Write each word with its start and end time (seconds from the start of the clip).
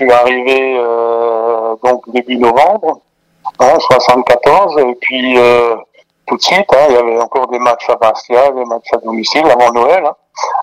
Suis 0.00 0.10
arrivé 0.10 0.78
euh, 0.78 1.76
donc 1.84 2.10
début 2.10 2.38
novembre, 2.38 3.02
hein, 3.58 3.74
74, 3.78 4.78
et 4.78 4.94
puis 4.94 5.36
euh, 5.36 5.76
tout 6.26 6.38
de 6.38 6.42
suite, 6.42 6.72
hein, 6.72 6.86
il 6.88 6.94
y 6.94 6.96
avait 6.96 7.20
encore 7.20 7.48
des 7.48 7.58
matchs 7.58 7.90
à 7.90 7.96
Bastia, 7.96 8.50
des 8.50 8.64
matchs 8.64 8.94
à 8.94 8.96
domicile 8.96 9.44
avant 9.44 9.70
Noël, 9.72 10.02
hein, 10.06 10.16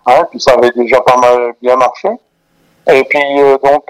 hein, 0.08 0.24
puis 0.32 0.42
ça 0.42 0.54
avait 0.54 0.72
déjà 0.72 1.02
pas 1.02 1.18
mal 1.18 1.54
bien 1.62 1.76
marché. 1.76 2.10
Et 2.88 3.04
puis 3.04 3.40
euh, 3.40 3.60
donc 3.60 3.84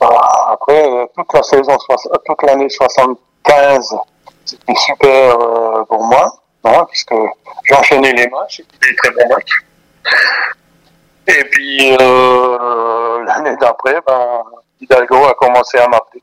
voilà, 0.00 0.20
après 0.48 1.10
toute 1.16 1.32
la 1.34 1.42
saison, 1.42 1.76
toute 2.24 2.42
l'année 2.44 2.68
75, 2.68 3.96
c'était 4.44 4.74
super 4.76 5.38
pour 5.88 6.04
moi, 6.04 6.32
hein, 6.62 6.86
puisque 6.88 7.16
j'enchaînais 7.64 8.12
les 8.12 8.28
matchs, 8.28 8.58
c'était 8.58 8.90
des 8.90 8.94
très 8.94 9.10
bons 9.10 9.28
matchs. 9.28 9.64
Et 11.26 11.44
puis 11.50 11.96
euh, 12.00 13.24
l'année 13.24 13.56
d'après, 13.60 13.96
ben, 14.06 14.42
Hidalgo 14.80 15.24
a 15.26 15.34
commencé 15.34 15.78
à 15.78 15.88
m'appeler. 15.88 16.22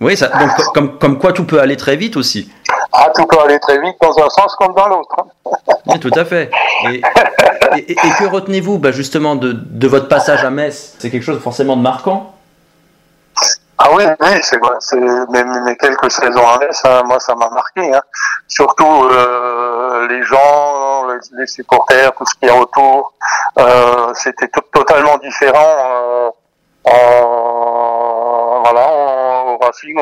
Oui, 0.00 0.16
ça, 0.16 0.28
donc 0.28 0.54
co- 0.56 0.70
comme, 0.72 0.98
comme 0.98 1.18
quoi 1.18 1.32
tout 1.32 1.44
peut 1.44 1.60
aller 1.60 1.76
très 1.76 1.96
vite 1.96 2.16
aussi. 2.16 2.52
Ah, 2.92 3.10
tout 3.14 3.26
peut 3.26 3.38
aller 3.40 3.58
très 3.58 3.78
vite 3.80 3.96
dans 4.00 4.16
un 4.24 4.28
sens 4.30 4.54
comme 4.56 4.74
dans 4.74 4.88
l'autre. 4.88 5.16
Oui, 5.86 5.98
tout 5.98 6.10
à 6.14 6.24
fait. 6.24 6.50
Et, 6.90 7.02
et- 7.76 7.92
et 7.92 7.94
que 8.18 8.26
retenez-vous 8.26 8.78
bah, 8.78 8.92
justement 8.92 9.34
de, 9.34 9.52
de 9.52 9.88
votre 9.88 10.08
passage 10.08 10.44
à 10.44 10.50
Metz? 10.50 10.94
C'est 10.98 11.10
quelque 11.10 11.22
chose 11.24 11.40
forcément 11.42 11.76
de 11.76 11.82
marquant 11.82 12.34
Ah 13.78 13.88
oui, 13.94 14.04
oui, 14.20 14.28
c'est 14.42 14.58
vrai. 14.58 14.74
C'est 14.80 14.96
mes, 15.00 15.44
mes 15.62 15.76
quelques 15.76 16.10
saisons 16.10 16.46
à 16.48 16.58
Metz, 16.58 16.80
hein, 16.84 17.02
moi 17.06 17.18
ça 17.18 17.34
m'a 17.34 17.50
marqué. 17.50 17.92
Hein. 17.94 18.02
Surtout 18.46 19.04
euh, 19.10 20.06
les 20.08 20.22
gens, 20.22 20.93
les, 21.32 21.46
supporters, 21.46 22.12
tout 22.14 22.24
ce 22.26 22.34
qu'il 22.36 22.48
y 22.48 22.50
a 22.50 22.56
autour. 22.56 23.12
Euh, 23.58 24.12
C'était 24.14 24.48
totalement 24.72 25.18
différent. 25.18 25.58
Euh, 25.80 26.30
en, 26.86 28.60
voilà, 28.62 28.86
en- 28.92 29.54
au 29.54 29.58
Racing, 29.58 29.96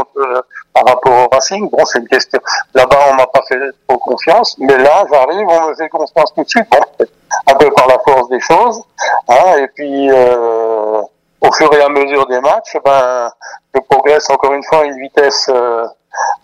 par 0.73 0.85
rapport 0.85 1.13
au 1.13 1.29
Racing. 1.33 1.69
Bon, 1.71 1.85
c'est 1.85 1.99
une 2.01 2.09
question. 2.09 2.41
Là-bas, 2.75 2.99
on 3.11 3.15
m'a 3.15 3.27
pas 3.27 3.43
fait 3.49 3.59
trop 3.89 3.99
confiance, 3.99 4.57
mais 4.59 4.77
là, 4.79 5.05
j'arrive, 5.11 5.47
on 5.49 5.69
me 5.69 5.75
fait 5.75 5.89
confiance 5.89 6.33
tout 6.35 6.43
de 6.43 6.49
suite. 6.49 6.67
Un 7.47 7.55
peu 7.55 7.71
par 7.71 7.87
la 7.87 7.99
force 8.01 8.29
des 8.29 8.41
choses. 8.41 8.83
Hein, 9.29 9.59
et 9.59 9.69
puis, 9.69 10.11
euh, 10.11 11.01
au 11.41 11.53
fur 11.53 11.73
et 11.75 11.83
à 11.83 11.89
mesure 11.89 12.27
des 12.27 12.41
matchs, 12.41 12.77
ben, 12.85 13.31
je 13.75 13.81
progresse 13.81 14.29
encore 14.31 14.53
une 14.53 14.65
fois 14.65 14.81
à 14.81 14.85
une 14.85 15.01
vitesse 15.01 15.47
euh, 15.51 15.87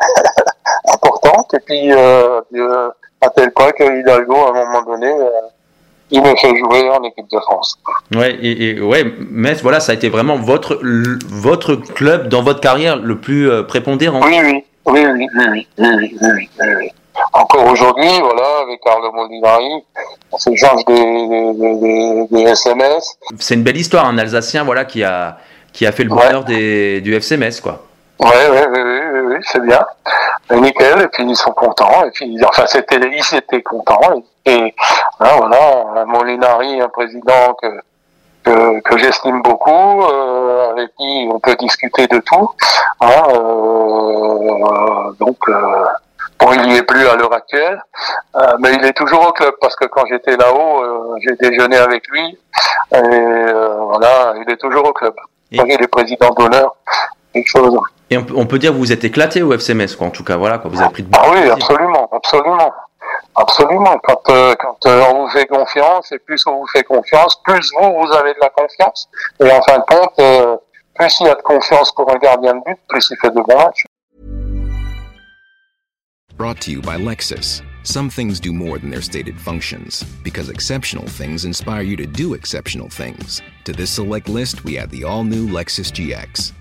importante. 0.94 1.52
Et 1.54 1.60
puis, 1.60 1.92
euh, 1.92 2.40
euh, 2.54 2.90
à 3.20 3.28
tel 3.30 3.50
point 3.52 3.72
que 3.72 4.00
Hidalgo, 4.00 4.34
à 4.36 4.50
un 4.50 4.64
moment 4.66 4.82
donné, 4.82 5.06
euh, 5.08 5.28
il 6.10 6.22
me 6.22 6.34
fait 6.36 6.56
jouer 6.56 6.88
en 6.90 7.02
équipe 7.02 7.28
de 7.30 7.38
France. 7.40 7.76
Ouais, 8.14 8.34
et, 8.40 8.70
et 8.70 8.80
ouais, 8.80 9.04
Metz, 9.30 9.60
voilà, 9.62 9.80
ça 9.80 9.92
a 9.92 9.94
été 9.94 10.08
vraiment 10.08 10.36
votre, 10.36 10.80
votre 11.28 11.74
club 11.76 12.28
dans 12.28 12.42
votre 12.42 12.60
carrière 12.60 12.96
le 12.96 13.18
plus 13.18 13.50
euh, 13.50 13.62
prépondérant. 13.62 14.20
Oui, 14.24 14.38
oui, 14.42 14.64
oui, 14.86 15.00
oui, 15.04 15.26
oui, 15.36 15.46
oui, 15.52 15.66
oui, 15.78 16.18
oui, 16.22 16.48
oui. 16.78 16.88
Encore 17.32 17.66
aujourd'hui, 17.66 18.08
voilà, 18.20 18.60
avec 18.62 18.80
Carlo 18.80 19.10
Molinari, 19.12 19.82
on 20.30 20.38
s'échange 20.38 20.84
des, 20.84 20.94
des, 20.94 21.74
des, 21.80 22.26
des, 22.30 22.50
SMS. 22.50 23.18
C'est 23.40 23.54
une 23.54 23.64
belle 23.64 23.76
histoire, 23.76 24.06
un 24.06 24.16
Alsacien 24.18 24.62
voilà, 24.62 24.84
qui, 24.84 25.02
a, 25.02 25.36
qui 25.72 25.84
a 25.84 25.90
fait 25.92 26.04
le 26.04 26.12
Ouais. 26.12 26.24
bonheur 26.26 26.44
des, 26.44 27.00
du 27.00 27.12
FC 27.14 27.36
Metz. 27.36 27.60
Quoi. 27.60 27.84
Ouais, 28.20 28.50
ouais, 28.50 28.66
ouais, 28.66 28.82
ouais, 28.82 29.20
ouais, 29.20 29.38
c'est 29.42 29.62
bien. 29.62 29.84
Et 30.50 30.56
nickel, 30.60 31.02
et 31.02 31.08
puis 31.08 31.24
ils 31.24 31.36
sont 31.36 31.52
contents, 31.52 32.04
et 32.04 32.10
puis, 32.10 32.36
enfin, 32.44 32.66
c'était, 32.66 32.96
ils 32.98 33.36
étaient 33.36 33.62
contents, 33.62 34.22
et, 34.44 34.50
et 34.52 34.74
hein, 35.20 35.28
voilà, 35.38 36.04
Molinari, 36.04 36.80
un 36.80 36.88
président 36.88 37.54
que, 37.62 37.80
que, 38.44 38.80
que 38.80 38.98
j'estime 38.98 39.40
beaucoup, 39.42 40.02
euh, 40.02 40.70
avec 40.72 40.90
qui 40.96 41.28
on 41.32 41.38
peut 41.38 41.54
discuter 41.56 42.08
de 42.08 42.18
tout, 42.18 42.50
hein, 43.00 43.22
euh, 43.34 45.12
donc, 45.20 45.36
euh, 45.48 45.84
bon, 46.40 46.52
il 46.54 46.62
n'y 46.62 46.76
est 46.76 46.82
plus 46.82 47.06
à 47.06 47.14
l'heure 47.14 47.32
actuelle, 47.32 47.80
euh, 48.36 48.56
mais 48.58 48.74
il 48.74 48.84
est 48.84 48.94
toujours 48.96 49.28
au 49.28 49.32
club, 49.32 49.54
parce 49.60 49.76
que 49.76 49.84
quand 49.84 50.06
j'étais 50.06 50.36
là-haut, 50.36 50.82
euh, 50.82 51.14
j'ai 51.20 51.36
déjeuné 51.36 51.76
avec 51.76 52.08
lui, 52.08 52.36
et 52.92 52.96
euh, 52.96 53.76
voilà, 53.80 54.34
il 54.44 54.50
est 54.52 54.56
toujours 54.56 54.88
au 54.88 54.92
club. 54.92 55.14
Et- 55.52 55.58
Il 55.64 55.82
est 55.82 55.86
président 55.88 56.30
d'honneur, 56.30 56.74
quelque 57.32 57.48
chose. 57.48 57.78
Et 58.10 58.16
on, 58.16 58.24
peut- 58.24 58.34
on 58.36 58.46
peut 58.46 58.58
dire 58.58 58.72
que 58.72 58.76
vous 58.78 58.92
êtes 58.92 59.04
éclaté 59.04 59.42
au 59.42 59.52
FC 59.52 59.74
Metz, 59.74 59.94
quoi, 59.96 60.06
en 60.06 60.10
tout 60.10 60.24
cas, 60.24 60.36
voilà, 60.36 60.58
quoi, 60.58 60.70
vous 60.70 60.80
avez 60.80 60.90
pris 60.90 61.02
de 61.02 61.08
Ah 61.12 61.24
oui, 61.26 61.32
plaisir. 61.36 61.52
absolument, 61.54 62.08
absolument. 62.12 62.72
Absolument. 63.36 63.98
Quand, 64.02 64.20
euh, 64.30 64.54
quand 64.58 64.78
euh, 64.86 65.02
on 65.12 65.24
vous 65.24 65.30
fait 65.30 65.46
confiance, 65.46 66.10
et 66.12 66.18
plus 66.18 66.44
on 66.46 66.60
vous 66.60 66.66
fait 66.66 66.82
confiance, 66.82 67.40
plus 67.44 67.70
vous, 67.80 67.92
vous 68.00 68.12
avez 68.12 68.32
de 68.34 68.38
la 68.40 68.48
confiance. 68.50 69.08
Et 69.40 69.50
en 69.50 69.62
fin 69.62 69.78
de 69.78 69.84
compte, 69.84 70.12
euh, 70.18 70.56
plus 70.94 71.20
il 71.20 71.26
y 71.26 71.30
a 71.30 71.34
de 71.34 71.42
confiance 71.42 71.92
pour 71.94 72.10
un 72.12 72.16
gardien 72.18 72.54
de 72.54 72.60
but, 72.66 72.76
plus 72.88 73.06
il 73.10 73.16
fait 73.20 73.30
de 73.30 73.34
bons 73.40 73.56
matchs. 73.56 73.84
Brought 76.36 76.60
to 76.62 76.70
you 76.70 76.80
by 76.80 76.96
Lexus. 76.96 77.62
Some 77.82 78.10
things 78.10 78.38
do 78.38 78.52
more 78.52 78.78
than 78.78 78.90
their 78.90 79.00
stated 79.02 79.38
functions, 79.40 80.04
because 80.22 80.50
exceptional 80.50 81.06
things 81.06 81.44
inspire 81.44 81.82
you 81.82 81.96
to 81.96 82.06
do 82.06 82.34
exceptional 82.34 82.88
things. 82.88 83.40
To 83.64 83.72
this 83.72 83.90
select 83.90 84.28
list, 84.28 84.64
we 84.64 84.78
add 84.78 84.90
the 84.90 85.04
all 85.04 85.24
new 85.24 85.48
Lexus 85.48 85.90
GX. 85.92 86.52